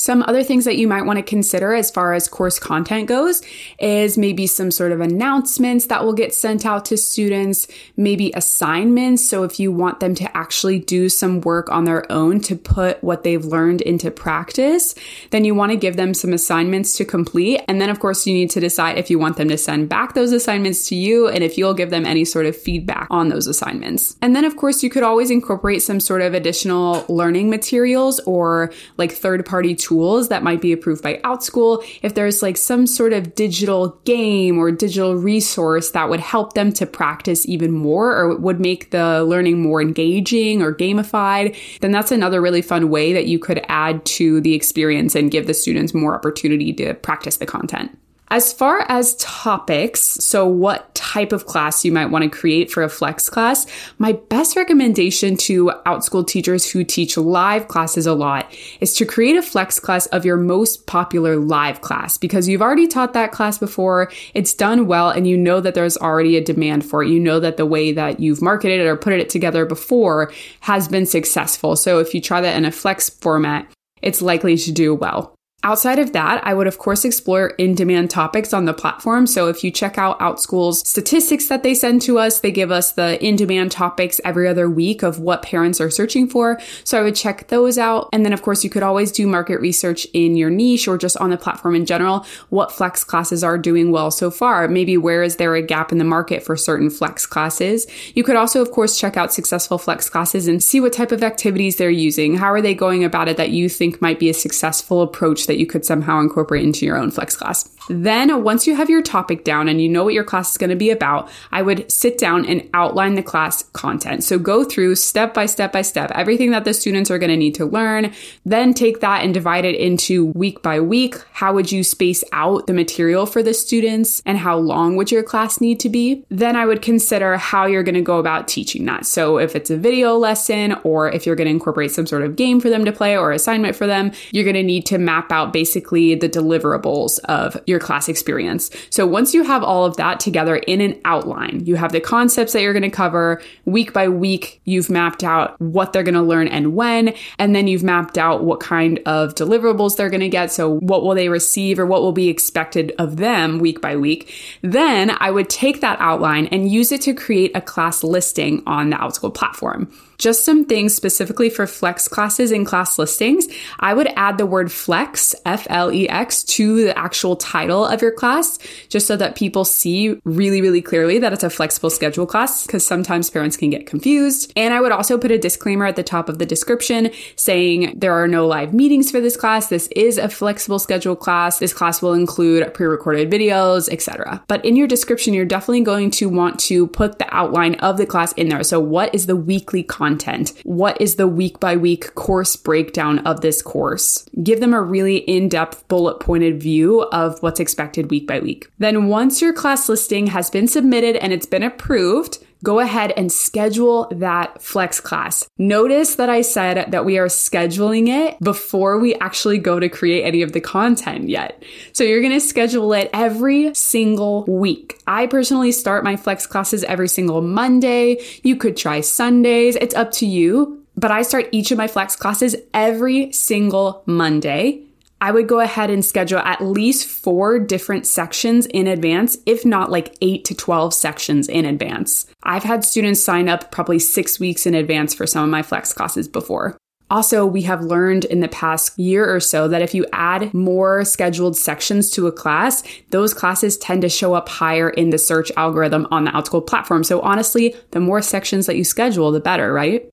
Some 0.00 0.22
other 0.22 0.42
things 0.42 0.64
that 0.64 0.78
you 0.78 0.88
might 0.88 1.04
want 1.04 1.18
to 1.18 1.22
consider 1.22 1.74
as 1.74 1.90
far 1.90 2.14
as 2.14 2.26
course 2.26 2.58
content 2.58 3.06
goes 3.06 3.42
is 3.78 4.16
maybe 4.16 4.46
some 4.46 4.70
sort 4.70 4.92
of 4.92 5.02
announcements 5.02 5.88
that 5.88 6.02
will 6.02 6.14
get 6.14 6.34
sent 6.34 6.64
out 6.64 6.86
to 6.86 6.96
students, 6.96 7.68
maybe 7.98 8.32
assignments. 8.34 9.28
So 9.28 9.42
if 9.44 9.60
you 9.60 9.70
want 9.70 10.00
them 10.00 10.14
to 10.14 10.34
actually 10.34 10.78
do 10.78 11.10
some 11.10 11.42
work 11.42 11.70
on 11.70 11.84
their 11.84 12.10
own 12.10 12.40
to 12.40 12.56
put 12.56 13.04
what 13.04 13.24
they've 13.24 13.44
learned 13.44 13.82
into 13.82 14.10
practice, 14.10 14.94
then 15.32 15.44
you 15.44 15.54
want 15.54 15.70
to 15.70 15.76
give 15.76 15.96
them 15.96 16.14
some 16.14 16.32
assignments 16.32 16.94
to 16.94 17.04
complete. 17.04 17.60
And 17.68 17.78
then 17.78 17.90
of 17.90 18.00
course 18.00 18.26
you 18.26 18.32
need 18.32 18.48
to 18.52 18.60
decide 18.60 18.96
if 18.96 19.10
you 19.10 19.18
want 19.18 19.36
them 19.36 19.50
to 19.50 19.58
send 19.58 19.90
back 19.90 20.14
those 20.14 20.32
assignments 20.32 20.88
to 20.88 20.94
you 20.94 21.28
and 21.28 21.44
if 21.44 21.58
you'll 21.58 21.74
give 21.74 21.90
them 21.90 22.06
any 22.06 22.24
sort 22.24 22.46
of 22.46 22.56
feedback 22.56 23.06
on 23.10 23.28
those 23.28 23.46
assignments. 23.46 24.16
And 24.22 24.34
then 24.34 24.46
of 24.46 24.56
course 24.56 24.82
you 24.82 24.88
could 24.88 25.02
always 25.02 25.30
incorporate 25.30 25.82
some 25.82 26.00
sort 26.00 26.22
of 26.22 26.32
additional 26.32 27.04
learning 27.10 27.50
materials 27.50 28.18
or 28.20 28.72
like 28.96 29.12
third 29.12 29.44
party 29.44 29.74
tools 29.74 29.89
tools 29.90 30.28
that 30.28 30.44
might 30.44 30.60
be 30.60 30.72
approved 30.72 31.02
by 31.02 31.16
OutSchool, 31.24 31.84
if 32.02 32.14
there's 32.14 32.42
like 32.42 32.56
some 32.56 32.86
sort 32.86 33.12
of 33.12 33.34
digital 33.34 34.00
game 34.04 34.56
or 34.56 34.70
digital 34.70 35.16
resource 35.16 35.90
that 35.90 36.08
would 36.08 36.20
help 36.20 36.52
them 36.52 36.72
to 36.74 36.86
practice 36.86 37.44
even 37.48 37.72
more 37.72 38.16
or 38.16 38.36
would 38.36 38.60
make 38.60 38.92
the 38.92 39.24
learning 39.24 39.60
more 39.60 39.82
engaging 39.82 40.62
or 40.62 40.72
gamified, 40.72 41.56
then 41.80 41.90
that's 41.90 42.12
another 42.12 42.40
really 42.40 42.62
fun 42.62 42.88
way 42.88 43.12
that 43.12 43.26
you 43.26 43.40
could 43.40 43.60
add 43.68 44.04
to 44.04 44.40
the 44.42 44.54
experience 44.54 45.16
and 45.16 45.32
give 45.32 45.48
the 45.48 45.54
students 45.54 45.92
more 45.92 46.14
opportunity 46.14 46.72
to 46.72 46.94
practice 46.94 47.38
the 47.38 47.46
content. 47.46 47.90
As 48.32 48.52
far 48.52 48.86
as 48.88 49.16
topics, 49.16 50.00
so 50.00 50.46
what 50.46 50.94
type 50.94 51.32
of 51.32 51.46
class 51.46 51.84
you 51.84 51.90
might 51.90 52.12
want 52.12 52.22
to 52.22 52.30
create 52.30 52.70
for 52.70 52.84
a 52.84 52.88
flex 52.88 53.28
class, 53.28 53.66
my 53.98 54.12
best 54.12 54.54
recommendation 54.54 55.36
to 55.38 55.72
OutSchool 55.84 56.28
teachers 56.28 56.70
who 56.70 56.84
teach 56.84 57.16
live 57.16 57.66
classes 57.66 58.06
a 58.06 58.14
lot 58.14 58.46
is 58.80 58.94
to 58.94 59.04
create 59.04 59.34
a 59.34 59.42
flex 59.42 59.80
class 59.80 60.06
of 60.06 60.24
your 60.24 60.36
most 60.36 60.86
popular 60.86 61.34
live 61.34 61.80
class 61.80 62.18
because 62.18 62.46
you've 62.46 62.62
already 62.62 62.86
taught 62.86 63.14
that 63.14 63.32
class 63.32 63.58
before, 63.58 64.12
it's 64.32 64.54
done 64.54 64.86
well, 64.86 65.10
and 65.10 65.26
you 65.26 65.36
know 65.36 65.60
that 65.60 65.74
there's 65.74 65.96
already 65.96 66.36
a 66.36 66.44
demand 66.44 66.84
for 66.86 67.02
it. 67.02 67.08
You 67.08 67.18
know 67.18 67.40
that 67.40 67.56
the 67.56 67.66
way 67.66 67.90
that 67.90 68.20
you've 68.20 68.40
marketed 68.40 68.80
it 68.80 68.86
or 68.86 68.96
put 68.96 69.12
it 69.12 69.28
together 69.28 69.66
before 69.66 70.32
has 70.60 70.86
been 70.86 71.04
successful. 71.04 71.74
So 71.74 71.98
if 71.98 72.14
you 72.14 72.20
try 72.20 72.40
that 72.40 72.56
in 72.56 72.64
a 72.64 72.70
flex 72.70 73.10
format, 73.10 73.66
it's 74.02 74.22
likely 74.22 74.56
to 74.56 74.70
do 74.70 74.94
well. 74.94 75.34
Outside 75.62 75.98
of 75.98 76.12
that, 76.12 76.40
I 76.46 76.54
would 76.54 76.66
of 76.66 76.78
course 76.78 77.04
explore 77.04 77.48
in 77.58 77.74
demand 77.74 78.08
topics 78.08 78.54
on 78.54 78.64
the 78.64 78.72
platform. 78.72 79.26
So 79.26 79.48
if 79.48 79.62
you 79.62 79.70
check 79.70 79.98
out 79.98 80.18
OutSchool's 80.18 80.88
statistics 80.88 81.48
that 81.48 81.62
they 81.62 81.74
send 81.74 82.00
to 82.02 82.18
us, 82.18 82.40
they 82.40 82.50
give 82.50 82.70
us 82.70 82.92
the 82.92 83.22
in 83.22 83.36
demand 83.36 83.70
topics 83.70 84.22
every 84.24 84.48
other 84.48 84.70
week 84.70 85.02
of 85.02 85.18
what 85.18 85.42
parents 85.42 85.78
are 85.78 85.90
searching 85.90 86.26
for. 86.28 86.58
So 86.82 86.98
I 86.98 87.02
would 87.02 87.14
check 87.14 87.48
those 87.48 87.76
out. 87.76 88.08
And 88.10 88.24
then 88.24 88.32
of 88.32 88.40
course 88.40 88.64
you 88.64 88.70
could 88.70 88.82
always 88.82 89.12
do 89.12 89.26
market 89.26 89.60
research 89.60 90.06
in 90.14 90.34
your 90.34 90.48
niche 90.48 90.88
or 90.88 90.96
just 90.96 91.18
on 91.18 91.28
the 91.28 91.36
platform 91.36 91.74
in 91.74 91.84
general, 91.84 92.24
what 92.48 92.72
flex 92.72 93.04
classes 93.04 93.44
are 93.44 93.58
doing 93.58 93.90
well 93.90 94.10
so 94.10 94.30
far. 94.30 94.66
Maybe 94.66 94.96
where 94.96 95.22
is 95.22 95.36
there 95.36 95.54
a 95.56 95.62
gap 95.62 95.92
in 95.92 95.98
the 95.98 96.04
market 96.04 96.42
for 96.42 96.56
certain 96.56 96.88
flex 96.88 97.26
classes? 97.26 97.86
You 98.14 98.24
could 98.24 98.36
also 98.36 98.62
of 98.62 98.70
course 98.70 98.98
check 98.98 99.18
out 99.18 99.30
successful 99.30 99.76
flex 99.76 100.08
classes 100.08 100.48
and 100.48 100.62
see 100.62 100.80
what 100.80 100.94
type 100.94 101.12
of 101.12 101.22
activities 101.22 101.76
they're 101.76 101.90
using. 101.90 102.36
How 102.36 102.50
are 102.50 102.62
they 102.62 102.74
going 102.74 103.04
about 103.04 103.28
it 103.28 103.36
that 103.36 103.50
you 103.50 103.68
think 103.68 104.00
might 104.00 104.18
be 104.18 104.30
a 104.30 104.34
successful 104.34 105.02
approach 105.02 105.49
that 105.50 105.58
you 105.58 105.66
could 105.66 105.84
somehow 105.84 106.20
incorporate 106.20 106.62
into 106.62 106.86
your 106.86 106.96
own 106.96 107.10
flex 107.10 107.36
class. 107.36 107.68
Then, 107.90 108.44
once 108.44 108.68
you 108.68 108.76
have 108.76 108.88
your 108.88 109.02
topic 109.02 109.42
down 109.42 109.68
and 109.68 109.82
you 109.82 109.88
know 109.88 110.04
what 110.04 110.14
your 110.14 110.22
class 110.22 110.52
is 110.52 110.58
going 110.58 110.70
to 110.70 110.76
be 110.76 110.90
about, 110.90 111.28
I 111.50 111.60
would 111.60 111.90
sit 111.90 112.18
down 112.18 112.46
and 112.46 112.70
outline 112.72 113.16
the 113.16 113.22
class 113.22 113.64
content. 113.72 114.22
So, 114.22 114.38
go 114.38 114.62
through 114.62 114.94
step 114.94 115.34
by 115.34 115.46
step 115.46 115.72
by 115.72 115.82
step 115.82 116.12
everything 116.14 116.52
that 116.52 116.64
the 116.64 116.72
students 116.72 117.10
are 117.10 117.18
going 117.18 117.30
to 117.30 117.36
need 117.36 117.56
to 117.56 117.66
learn. 117.66 118.12
Then, 118.44 118.74
take 118.74 119.00
that 119.00 119.24
and 119.24 119.34
divide 119.34 119.64
it 119.64 119.74
into 119.74 120.26
week 120.26 120.62
by 120.62 120.78
week. 120.78 121.16
How 121.32 121.52
would 121.52 121.72
you 121.72 121.82
space 121.82 122.22
out 122.30 122.68
the 122.68 122.72
material 122.72 123.26
for 123.26 123.42
the 123.42 123.52
students 123.52 124.22
and 124.24 124.38
how 124.38 124.56
long 124.56 124.94
would 124.94 125.10
your 125.10 125.24
class 125.24 125.60
need 125.60 125.80
to 125.80 125.88
be? 125.88 126.24
Then, 126.28 126.54
I 126.54 126.66
would 126.66 126.82
consider 126.82 127.38
how 127.38 127.66
you're 127.66 127.82
going 127.82 127.96
to 127.96 128.02
go 128.02 128.18
about 128.18 128.46
teaching 128.46 128.84
that. 128.84 129.04
So, 129.04 129.38
if 129.38 129.56
it's 129.56 129.70
a 129.70 129.76
video 129.76 130.16
lesson 130.16 130.76
or 130.84 131.10
if 131.10 131.26
you're 131.26 131.34
going 131.34 131.48
to 131.48 131.52
incorporate 131.52 131.90
some 131.90 132.06
sort 132.06 132.22
of 132.22 132.36
game 132.36 132.60
for 132.60 132.70
them 132.70 132.84
to 132.84 132.92
play 132.92 133.18
or 133.18 133.32
assignment 133.32 133.74
for 133.74 133.88
them, 133.88 134.12
you're 134.30 134.44
going 134.44 134.54
to 134.54 134.62
need 134.62 134.86
to 134.86 134.98
map 134.98 135.32
out 135.32 135.52
basically 135.52 136.14
the 136.14 136.28
deliverables 136.28 137.18
of 137.24 137.60
your 137.66 137.79
class 137.80 138.08
experience. 138.08 138.70
So 138.90 139.06
once 139.06 139.34
you 139.34 139.42
have 139.42 139.64
all 139.64 139.84
of 139.84 139.96
that 139.96 140.20
together 140.20 140.56
in 140.56 140.80
an 140.80 141.00
outline, 141.04 141.64
you 141.64 141.76
have 141.76 141.92
the 141.92 142.00
concepts 142.00 142.52
that 142.52 142.62
you're 142.62 142.72
going 142.72 142.82
to 142.82 142.90
cover 142.90 143.42
week 143.64 143.92
by 143.92 144.08
week, 144.08 144.60
you've 144.64 144.90
mapped 144.90 145.24
out 145.24 145.60
what 145.60 145.92
they're 145.92 146.02
going 146.02 146.14
to 146.14 146.22
learn 146.22 146.48
and 146.48 146.74
when, 146.74 147.14
and 147.38 147.54
then 147.54 147.66
you've 147.66 147.82
mapped 147.82 148.18
out 148.18 148.44
what 148.44 148.60
kind 148.60 149.00
of 149.06 149.34
deliverables 149.34 149.96
they're 149.96 150.10
going 150.10 150.20
to 150.20 150.28
get. 150.28 150.52
So 150.52 150.78
what 150.80 151.02
will 151.02 151.14
they 151.14 151.28
receive 151.28 151.78
or 151.78 151.86
what 151.86 152.02
will 152.02 152.12
be 152.12 152.28
expected 152.28 152.92
of 152.98 153.16
them 153.16 153.58
week 153.58 153.80
by 153.80 153.96
week. 153.96 154.32
Then 154.62 155.16
I 155.18 155.30
would 155.30 155.48
take 155.48 155.80
that 155.80 155.98
outline 156.00 156.46
and 156.46 156.70
use 156.70 156.92
it 156.92 157.00
to 157.02 157.14
create 157.14 157.52
a 157.54 157.60
class 157.60 158.02
listing 158.02 158.62
on 158.66 158.90
the 158.90 158.96
Outschool 158.96 159.34
platform 159.34 159.92
just 160.20 160.44
some 160.44 160.66
things 160.66 160.94
specifically 160.94 161.50
for 161.50 161.66
flex 161.66 162.06
classes 162.06 162.52
and 162.52 162.66
class 162.66 162.98
listings. 162.98 163.48
I 163.80 163.94
would 163.94 164.08
add 164.14 164.38
the 164.38 164.46
word 164.46 164.70
flex, 164.70 165.34
F 165.46 165.66
L 165.70 165.90
E 165.90 166.08
X, 166.08 166.44
to 166.44 166.84
the 166.84 166.96
actual 166.96 167.36
title 167.36 167.86
of 167.86 168.02
your 168.02 168.12
class, 168.12 168.58
just 168.88 169.06
so 169.06 169.16
that 169.16 169.34
people 169.34 169.64
see 169.64 170.20
really, 170.24 170.60
really 170.60 170.82
clearly 170.82 171.18
that 171.18 171.32
it's 171.32 171.42
a 171.42 171.48
flexible 171.48 171.88
schedule 171.88 172.26
class, 172.26 172.66
because 172.66 172.86
sometimes 172.86 173.30
parents 173.30 173.56
can 173.56 173.70
get 173.70 173.86
confused. 173.86 174.52
And 174.56 174.74
I 174.74 174.80
would 174.82 174.92
also 174.92 175.16
put 175.16 175.30
a 175.30 175.38
disclaimer 175.38 175.86
at 175.86 175.96
the 175.96 176.02
top 176.02 176.28
of 176.28 176.38
the 176.38 176.44
description 176.44 177.10
saying 177.36 177.98
there 177.98 178.12
are 178.12 178.28
no 178.28 178.46
live 178.46 178.74
meetings 178.74 179.10
for 179.10 179.20
this 179.20 179.38
class. 179.38 179.68
This 179.68 179.88
is 179.96 180.18
a 180.18 180.28
flexible 180.28 180.78
schedule 180.78 181.16
class. 181.16 181.58
This 181.58 181.72
class 181.72 182.02
will 182.02 182.12
include 182.12 182.74
pre-recorded 182.74 183.30
videos, 183.30 183.88
etc. 183.90 184.44
But 184.48 184.62
in 184.66 184.76
your 184.76 184.86
description, 184.86 185.32
you're 185.32 185.46
definitely 185.46 185.80
going 185.80 186.10
to 186.10 186.28
want 186.28 186.60
to 186.60 186.86
put 186.88 187.18
the 187.18 187.34
outline 187.34 187.76
of 187.76 187.96
the 187.96 188.04
class 188.04 188.32
in 188.34 188.50
there. 188.50 188.62
So 188.64 188.78
what 188.80 189.14
is 189.14 189.24
the 189.24 189.36
weekly 189.36 189.82
content? 189.82 190.09
Content? 190.10 190.52
What 190.64 191.00
is 191.00 191.16
the 191.16 191.28
week 191.28 191.60
by 191.60 191.76
week 191.76 192.14
course 192.14 192.56
breakdown 192.56 193.20
of 193.20 193.40
this 193.40 193.62
course? 193.62 194.26
Give 194.42 194.60
them 194.60 194.74
a 194.74 194.82
really 194.82 195.18
in 195.18 195.48
depth 195.48 195.86
bullet 195.88 196.18
pointed 196.18 196.60
view 196.60 197.02
of 197.12 197.40
what's 197.42 197.60
expected 197.60 198.10
week 198.10 198.26
by 198.26 198.40
week. 198.40 198.68
Then 198.78 199.06
once 199.06 199.40
your 199.40 199.52
class 199.52 199.88
listing 199.88 200.26
has 200.28 200.50
been 200.50 200.66
submitted 200.66 201.16
and 201.16 201.32
it's 201.32 201.46
been 201.46 201.62
approved, 201.62 202.38
go 202.62 202.78
ahead 202.80 203.12
and 203.16 203.30
schedule 203.30 204.08
that 204.12 204.62
flex 204.62 205.00
class. 205.00 205.48
Notice 205.58 206.16
that 206.16 206.28
I 206.28 206.42
said 206.42 206.90
that 206.92 207.04
we 207.04 207.18
are 207.18 207.26
scheduling 207.26 208.08
it 208.08 208.38
before 208.40 208.98
we 208.98 209.14
actually 209.16 209.58
go 209.58 209.80
to 209.80 209.88
create 209.88 210.24
any 210.24 210.42
of 210.42 210.52
the 210.52 210.60
content 210.60 211.28
yet. 211.28 211.62
So 211.92 212.04
you're 212.04 212.20
going 212.20 212.32
to 212.32 212.40
schedule 212.40 212.92
it 212.92 213.10
every 213.12 213.74
single 213.74 214.44
week. 214.44 215.00
I 215.06 215.26
personally 215.26 215.72
start 215.72 216.04
my 216.04 216.16
flex 216.16 216.46
classes 216.46 216.84
every 216.84 217.08
single 217.08 217.40
Monday. 217.40 218.18
You 218.42 218.56
could 218.56 218.76
try 218.76 219.00
Sundays. 219.00 219.76
It's 219.76 219.94
up 219.94 220.12
to 220.12 220.26
you. 220.26 220.84
But 220.96 221.10
I 221.10 221.22
start 221.22 221.48
each 221.52 221.70
of 221.70 221.78
my 221.78 221.86
flex 221.86 222.14
classes 222.14 222.56
every 222.74 223.32
single 223.32 224.02
Monday. 224.04 224.89
I 225.20 225.32
would 225.32 225.48
go 225.48 225.60
ahead 225.60 225.90
and 225.90 226.04
schedule 226.04 226.38
at 226.38 226.62
least 226.62 227.06
four 227.06 227.58
different 227.58 228.06
sections 228.06 228.66
in 228.66 228.86
advance, 228.86 229.36
if 229.44 229.66
not 229.66 229.90
like 229.90 230.16
eight 230.22 230.44
to 230.46 230.54
12 230.54 230.94
sections 230.94 231.48
in 231.48 231.66
advance. 231.66 232.26
I've 232.42 232.62
had 232.62 232.84
students 232.84 233.22
sign 233.22 233.48
up 233.48 233.70
probably 233.70 233.98
six 233.98 234.40
weeks 234.40 234.64
in 234.64 234.74
advance 234.74 235.14
for 235.14 235.26
some 235.26 235.44
of 235.44 235.50
my 235.50 235.62
flex 235.62 235.92
classes 235.92 236.26
before. 236.26 236.76
Also, 237.10 237.44
we 237.44 237.62
have 237.62 237.82
learned 237.82 238.24
in 238.26 238.38
the 238.38 238.48
past 238.48 238.96
year 238.96 239.34
or 239.34 239.40
so 239.40 239.66
that 239.66 239.82
if 239.82 239.94
you 239.94 240.06
add 240.12 240.54
more 240.54 241.04
scheduled 241.04 241.56
sections 241.56 242.08
to 242.12 242.28
a 242.28 242.32
class, 242.32 242.84
those 243.10 243.34
classes 243.34 243.76
tend 243.76 244.02
to 244.02 244.08
show 244.08 244.34
up 244.34 244.48
higher 244.48 244.88
in 244.88 245.10
the 245.10 245.18
search 245.18 245.50
algorithm 245.56 246.06
on 246.12 246.24
the 246.24 246.30
Outschool 246.30 246.64
platform. 246.64 247.02
So 247.02 247.20
honestly, 247.20 247.74
the 247.90 248.00
more 248.00 248.22
sections 248.22 248.66
that 248.66 248.76
you 248.76 248.84
schedule, 248.84 249.32
the 249.32 249.40
better, 249.40 249.72
right? 249.72 250.08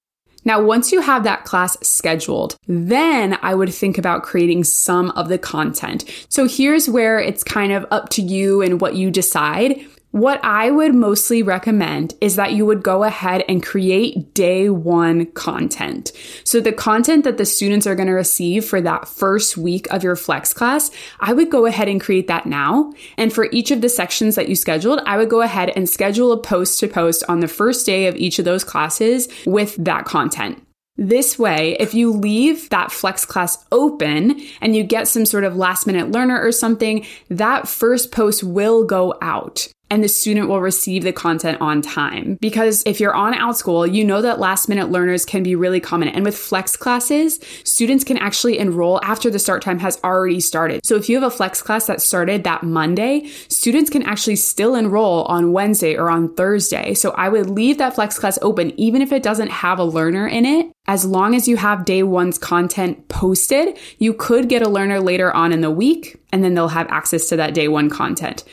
Now, 0.45 0.61
once 0.61 0.91
you 0.91 1.01
have 1.01 1.23
that 1.23 1.43
class 1.43 1.77
scheduled, 1.81 2.57
then 2.67 3.37
I 3.41 3.53
would 3.53 3.73
think 3.73 3.97
about 3.97 4.23
creating 4.23 4.63
some 4.63 5.11
of 5.11 5.27
the 5.29 5.37
content. 5.37 6.05
So 6.29 6.47
here's 6.47 6.89
where 6.89 7.19
it's 7.19 7.43
kind 7.43 7.73
of 7.73 7.85
up 7.91 8.09
to 8.09 8.21
you 8.21 8.61
and 8.61 8.79
what 8.79 8.95
you 8.95 9.11
decide. 9.11 9.85
What 10.11 10.39
I 10.43 10.71
would 10.71 10.95
mostly 10.95 11.43
recommend 11.43 12.15
is 12.21 12.37
that 12.37 12.53
you 12.53 12.65
would 12.65 12.81
go 12.81 13.03
ahead 13.03 13.43
and 13.49 13.61
create 13.61 14.33
day 14.33 14.69
one 14.69 15.25
content. 15.33 16.13
So 16.45 16.61
the 16.61 16.71
content 16.71 17.25
that 17.25 17.37
the 17.37 17.45
students 17.45 17.85
are 17.85 17.93
going 17.93 18.07
to 18.07 18.13
receive 18.13 18.63
for 18.63 18.79
that 18.81 19.07
first 19.07 19.57
week 19.57 19.85
of 19.91 20.03
your 20.03 20.15
flex 20.15 20.53
class, 20.53 20.89
I 21.19 21.33
would 21.33 21.51
go 21.51 21.65
ahead 21.65 21.89
and 21.89 21.99
create 21.99 22.27
that 22.27 22.45
now. 22.45 22.93
And 23.17 23.33
for 23.33 23.49
each 23.51 23.69
of 23.69 23.81
the 23.81 23.89
sections 23.89 24.35
that 24.35 24.47
you 24.47 24.55
scheduled, 24.55 25.01
I 25.05 25.17
would 25.17 25.29
go 25.29 25.41
ahead 25.41 25.73
and 25.75 25.89
schedule 25.89 26.31
a 26.31 26.41
post 26.41 26.79
to 26.79 26.87
post 26.87 27.23
on 27.27 27.41
the 27.41 27.47
first 27.47 27.85
day 27.85 28.07
of 28.07 28.15
each 28.15 28.39
of 28.39 28.45
those 28.45 28.63
classes 28.63 29.27
with 29.45 29.75
that 29.75 30.05
content. 30.05 30.63
This 30.95 31.37
way, 31.37 31.77
if 31.79 31.93
you 31.93 32.11
leave 32.11 32.69
that 32.69 32.91
flex 32.91 33.23
class 33.23 33.63
open 33.71 34.41
and 34.61 34.75
you 34.75 34.83
get 34.83 35.07
some 35.07 35.25
sort 35.25 35.43
of 35.43 35.55
last 35.55 35.85
minute 35.85 36.11
learner 36.11 36.41
or 36.41 36.51
something, 36.51 37.05
that 37.29 37.67
first 37.67 38.11
post 38.11 38.43
will 38.43 38.83
go 38.83 39.13
out 39.21 39.67
and 39.89 40.03
the 40.03 40.09
student 40.09 40.49
will 40.49 40.61
receive 40.61 41.03
the 41.03 41.13
content 41.13 41.59
on 41.61 41.81
time. 41.81 42.37
Because 42.41 42.83
if 42.85 42.99
you're 42.99 43.15
on 43.15 43.33
OutSchool, 43.33 43.93
you 43.93 44.03
know 44.03 44.21
that 44.21 44.39
last 44.39 44.67
minute 44.67 44.89
learners 44.89 45.25
can 45.25 45.43
be 45.43 45.55
really 45.55 45.79
common. 45.79 46.09
And 46.09 46.25
with 46.25 46.37
flex 46.37 46.75
classes, 46.75 47.39
students 47.63 48.03
can 48.03 48.17
actually 48.17 48.57
enroll 48.57 48.99
after 49.03 49.29
the 49.29 49.39
start 49.39 49.61
time 49.61 49.79
has 49.79 49.99
already 50.03 50.39
started. 50.39 50.85
So 50.85 50.95
if 50.95 51.09
you 51.09 51.15
have 51.15 51.31
a 51.31 51.35
flex 51.35 51.61
class 51.61 51.87
that 51.87 52.01
started 52.01 52.43
that 52.43 52.63
Monday, 52.63 53.27
students 53.47 53.89
can 53.89 54.03
actually 54.03 54.35
still 54.35 54.75
enroll 54.75 55.23
on 55.25 55.53
Wednesday 55.53 55.95
or 55.95 56.09
on 56.09 56.33
Thursday. 56.35 56.93
So 56.93 57.11
I 57.11 57.29
would 57.29 57.49
leave 57.49 57.77
that 57.77 57.95
flex 57.95 58.19
class 58.19 58.37
open, 58.41 58.77
even 58.79 59.01
if 59.01 59.11
it 59.11 59.23
doesn't 59.23 59.51
have 59.51 59.79
a 59.79 59.83
learner 59.83 60.27
in 60.27 60.45
it. 60.45 60.71
As 60.89 61.03
long 61.03 61.35
as 61.35 61.49
you 61.49 61.57
have 61.57 61.83
day 61.83 62.01
one's 62.03 62.37
content 62.37 63.09
posted, 63.09 63.77
you 63.99 64.13
could 64.13 64.47
get 64.47 64.61
a 64.61 64.69
learner 64.69 65.01
later 65.01 65.33
on 65.33 65.51
in 65.51 65.59
the 65.59 65.71
week, 65.71 66.17
and 66.31 66.43
then 66.43 66.53
they'll 66.53 66.69
have 66.69 66.87
access 66.89 67.27
to 67.27 67.35
that 67.35 67.53
day 67.53 67.67
one 67.67 67.89
content. 67.89 68.45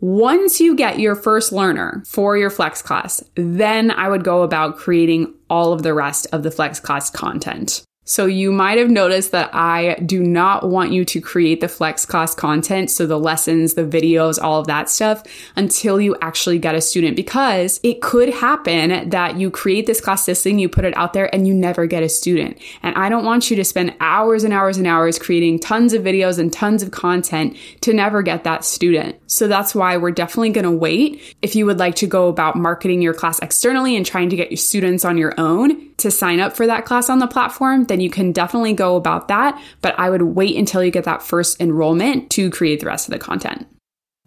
Once 0.00 0.60
you 0.60 0.76
get 0.76 1.00
your 1.00 1.16
first 1.16 1.50
learner 1.50 2.02
for 2.06 2.36
your 2.36 2.50
flex 2.50 2.80
class, 2.80 3.22
then 3.34 3.90
I 3.90 4.08
would 4.08 4.22
go 4.22 4.42
about 4.42 4.76
creating 4.76 5.34
all 5.50 5.72
of 5.72 5.82
the 5.82 5.92
rest 5.92 6.28
of 6.30 6.44
the 6.44 6.52
flex 6.52 6.78
class 6.78 7.10
content. 7.10 7.82
So 8.08 8.24
you 8.24 8.50
might 8.50 8.78
have 8.78 8.88
noticed 8.88 9.32
that 9.32 9.54
I 9.54 9.96
do 9.96 10.22
not 10.22 10.66
want 10.66 10.92
you 10.92 11.04
to 11.04 11.20
create 11.20 11.60
the 11.60 11.68
flex 11.68 12.06
class 12.06 12.34
content. 12.34 12.90
So 12.90 13.06
the 13.06 13.18
lessons, 13.18 13.74
the 13.74 13.84
videos, 13.84 14.42
all 14.42 14.58
of 14.58 14.66
that 14.66 14.88
stuff 14.88 15.22
until 15.56 16.00
you 16.00 16.16
actually 16.22 16.58
get 16.58 16.74
a 16.74 16.80
student 16.80 17.16
because 17.16 17.78
it 17.82 18.00
could 18.00 18.30
happen 18.30 19.10
that 19.10 19.36
you 19.36 19.50
create 19.50 19.84
this 19.84 20.00
class 20.00 20.26
listing, 20.26 20.58
you 20.58 20.70
put 20.70 20.86
it 20.86 20.96
out 20.96 21.12
there 21.12 21.32
and 21.34 21.46
you 21.46 21.52
never 21.52 21.84
get 21.84 22.02
a 22.02 22.08
student. 22.08 22.58
And 22.82 22.94
I 22.96 23.10
don't 23.10 23.26
want 23.26 23.50
you 23.50 23.56
to 23.56 23.64
spend 23.64 23.94
hours 24.00 24.42
and 24.42 24.54
hours 24.54 24.78
and 24.78 24.86
hours 24.86 25.18
creating 25.18 25.58
tons 25.58 25.92
of 25.92 26.02
videos 26.02 26.38
and 26.38 26.50
tons 26.50 26.82
of 26.82 26.90
content 26.90 27.58
to 27.82 27.92
never 27.92 28.22
get 28.22 28.42
that 28.44 28.64
student. 28.64 29.16
So 29.26 29.48
that's 29.48 29.74
why 29.74 29.98
we're 29.98 30.12
definitely 30.12 30.50
going 30.50 30.64
to 30.64 30.70
wait. 30.70 31.36
If 31.42 31.54
you 31.54 31.66
would 31.66 31.78
like 31.78 31.96
to 31.96 32.06
go 32.06 32.28
about 32.28 32.56
marketing 32.56 33.02
your 33.02 33.12
class 33.12 33.38
externally 33.40 33.96
and 33.96 34.06
trying 34.06 34.30
to 34.30 34.36
get 34.36 34.50
your 34.50 34.56
students 34.56 35.04
on 35.04 35.18
your 35.18 35.34
own 35.38 35.94
to 35.98 36.10
sign 36.10 36.40
up 36.40 36.56
for 36.56 36.66
that 36.66 36.84
class 36.86 37.10
on 37.10 37.18
the 37.18 37.26
platform, 37.26 37.84
then 37.84 37.97
then 37.98 38.04
you 38.04 38.10
can 38.10 38.30
definitely 38.30 38.72
go 38.72 38.94
about 38.96 39.26
that. 39.28 39.60
But 39.82 39.98
I 39.98 40.08
would 40.08 40.22
wait 40.22 40.56
until 40.56 40.84
you 40.84 40.90
get 40.90 41.04
that 41.04 41.22
first 41.22 41.60
enrollment 41.60 42.30
to 42.30 42.48
create 42.50 42.80
the 42.80 42.86
rest 42.86 43.08
of 43.08 43.12
the 43.12 43.18
content. 43.18 43.66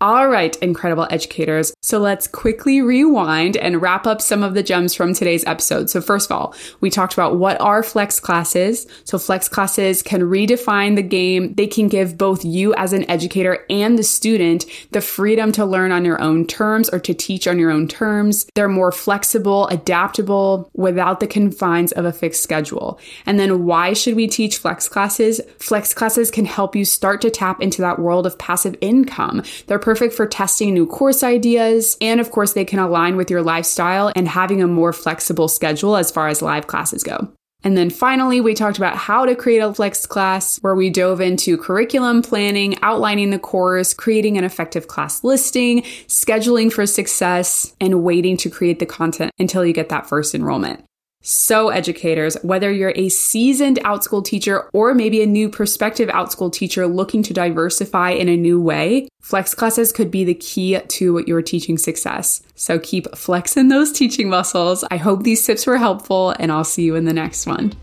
All 0.01 0.27
right, 0.29 0.57
incredible 0.63 1.05
educators. 1.11 1.71
So 1.83 1.99
let's 1.99 2.25
quickly 2.27 2.81
rewind 2.81 3.55
and 3.55 3.83
wrap 3.83 4.07
up 4.07 4.19
some 4.19 4.41
of 4.41 4.55
the 4.55 4.63
gems 4.63 4.95
from 4.95 5.13
today's 5.13 5.45
episode. 5.45 5.91
So 5.91 6.01
first 6.01 6.31
of 6.31 6.35
all, 6.35 6.55
we 6.79 6.89
talked 6.89 7.13
about 7.13 7.35
what 7.35 7.61
are 7.61 7.83
flex 7.83 8.19
classes. 8.19 8.87
So 9.03 9.19
flex 9.19 9.47
classes 9.47 10.01
can 10.01 10.21
redefine 10.21 10.95
the 10.95 11.03
game. 11.03 11.53
They 11.53 11.67
can 11.67 11.87
give 11.87 12.17
both 12.17 12.43
you 12.43 12.73
as 12.73 12.93
an 12.93 13.07
educator 13.11 13.63
and 13.69 13.95
the 13.95 14.01
student 14.01 14.65
the 14.89 15.01
freedom 15.01 15.51
to 15.51 15.65
learn 15.65 15.91
on 15.91 16.03
your 16.03 16.19
own 16.19 16.47
terms 16.47 16.89
or 16.89 16.97
to 17.01 17.13
teach 17.13 17.47
on 17.47 17.59
your 17.59 17.69
own 17.69 17.87
terms. 17.87 18.47
They're 18.55 18.67
more 18.67 18.91
flexible, 18.91 19.67
adaptable 19.67 20.71
without 20.73 21.19
the 21.19 21.27
confines 21.27 21.91
of 21.91 22.05
a 22.05 22.11
fixed 22.11 22.41
schedule. 22.41 22.99
And 23.27 23.39
then 23.39 23.65
why 23.65 23.93
should 23.93 24.15
we 24.15 24.25
teach 24.25 24.57
flex 24.57 24.89
classes? 24.89 25.41
Flex 25.59 25.93
classes 25.93 26.31
can 26.31 26.45
help 26.45 26.75
you 26.75 26.85
start 26.85 27.21
to 27.21 27.29
tap 27.29 27.61
into 27.61 27.83
that 27.83 27.99
world 27.99 28.25
of 28.25 28.39
passive 28.39 28.75
income. 28.81 29.43
They're 29.67 29.90
perfect 29.91 30.13
for 30.13 30.25
testing 30.25 30.73
new 30.73 30.87
course 30.87 31.21
ideas. 31.21 31.97
And 31.99 32.21
of 32.21 32.31
course, 32.31 32.53
they 32.53 32.63
can 32.63 32.79
align 32.79 33.17
with 33.17 33.29
your 33.29 33.41
lifestyle 33.41 34.09
and 34.15 34.25
having 34.25 34.61
a 34.61 34.67
more 34.67 34.93
flexible 34.93 35.49
schedule 35.49 35.97
as 35.97 36.09
far 36.09 36.29
as 36.29 36.41
live 36.41 36.67
classes 36.67 37.03
go. 37.03 37.27
And 37.61 37.75
then 37.75 37.89
finally, 37.89 38.39
we 38.39 38.53
talked 38.53 38.77
about 38.77 38.95
how 38.95 39.25
to 39.25 39.35
create 39.35 39.59
a 39.59 39.73
flex 39.73 40.05
class 40.05 40.59
where 40.61 40.75
we 40.75 40.89
dove 40.89 41.19
into 41.19 41.57
curriculum 41.57 42.21
planning, 42.21 42.81
outlining 42.81 43.31
the 43.31 43.37
course, 43.37 43.93
creating 43.93 44.37
an 44.37 44.45
effective 44.45 44.87
class 44.87 45.25
listing, 45.25 45.81
scheduling 46.07 46.71
for 46.71 46.85
success, 46.85 47.75
and 47.81 48.01
waiting 48.01 48.37
to 48.37 48.49
create 48.49 48.79
the 48.79 48.85
content 48.85 49.33
until 49.37 49.65
you 49.65 49.73
get 49.73 49.89
that 49.89 50.07
first 50.07 50.33
enrollment. 50.33 50.85
So, 51.23 51.69
educators, 51.69 52.35
whether 52.41 52.71
you're 52.71 52.93
a 52.95 53.09
seasoned 53.09 53.77
Outschool 53.83 54.25
teacher 54.25 54.67
or 54.73 54.95
maybe 54.95 55.21
a 55.21 55.27
new 55.27 55.49
prospective 55.49 56.09
Outschool 56.09 56.51
teacher 56.51 56.87
looking 56.87 57.21
to 57.23 57.33
diversify 57.33 58.09
in 58.09 58.27
a 58.27 58.35
new 58.35 58.59
way, 58.59 59.07
flex 59.21 59.53
classes 59.53 59.91
could 59.91 60.09
be 60.09 60.23
the 60.23 60.33
key 60.33 60.79
to 60.79 61.23
your 61.27 61.43
teaching 61.43 61.77
success. 61.77 62.41
So, 62.55 62.79
keep 62.79 63.15
flexing 63.15 63.67
those 63.67 63.91
teaching 63.91 64.29
muscles. 64.29 64.83
I 64.89 64.97
hope 64.97 65.21
these 65.21 65.45
tips 65.45 65.67
were 65.67 65.77
helpful, 65.77 66.33
and 66.39 66.51
I'll 66.51 66.63
see 66.63 66.83
you 66.83 66.95
in 66.95 67.05
the 67.05 67.13
next 67.13 67.45
one. 67.45 67.73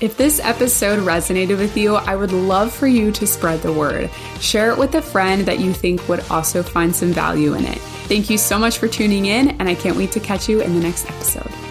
If 0.00 0.16
this 0.16 0.40
episode 0.40 1.00
resonated 1.00 1.58
with 1.58 1.76
you, 1.76 1.96
I 1.96 2.16
would 2.16 2.32
love 2.32 2.72
for 2.72 2.86
you 2.86 3.12
to 3.12 3.26
spread 3.26 3.60
the 3.60 3.72
word. 3.72 4.10
Share 4.40 4.70
it 4.70 4.78
with 4.78 4.94
a 4.94 5.02
friend 5.02 5.44
that 5.44 5.58
you 5.58 5.74
think 5.74 6.08
would 6.08 6.24
also 6.30 6.62
find 6.62 6.96
some 6.96 7.12
value 7.12 7.52
in 7.52 7.64
it. 7.66 7.80
Thank 8.06 8.30
you 8.30 8.38
so 8.38 8.56
much 8.56 8.78
for 8.78 8.86
tuning 8.86 9.26
in, 9.26 9.50
and 9.60 9.68
I 9.68 9.74
can't 9.74 9.96
wait 9.96 10.12
to 10.12 10.20
catch 10.20 10.48
you 10.48 10.60
in 10.62 10.74
the 10.74 10.80
next 10.80 11.10
episode. 11.10 11.65